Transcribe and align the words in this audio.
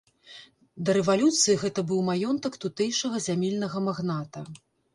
Да 0.87 0.95
рэвалюцыі 0.97 1.59
гэта 1.65 1.79
быў 1.93 2.01
маёнтак 2.09 2.59
тутэйшага 2.65 3.23
зямельнага 3.29 3.87
магната. 3.89 4.39